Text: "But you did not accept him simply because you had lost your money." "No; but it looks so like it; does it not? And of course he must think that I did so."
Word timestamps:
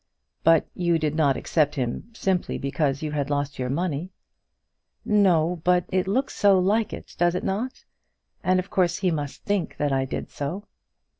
"But 0.43 0.65
you 0.73 0.97
did 0.97 1.13
not 1.13 1.37
accept 1.37 1.75
him 1.75 2.09
simply 2.13 2.57
because 2.57 3.03
you 3.03 3.11
had 3.11 3.29
lost 3.29 3.59
your 3.59 3.69
money." 3.69 4.09
"No; 5.05 5.61
but 5.63 5.85
it 5.89 6.07
looks 6.07 6.35
so 6.35 6.57
like 6.57 6.91
it; 6.91 7.13
does 7.19 7.35
it 7.35 7.43
not? 7.43 7.85
And 8.43 8.59
of 8.59 8.71
course 8.71 8.97
he 8.97 9.11
must 9.11 9.43
think 9.43 9.77
that 9.77 9.91
I 9.93 10.05
did 10.05 10.31
so." 10.31 10.63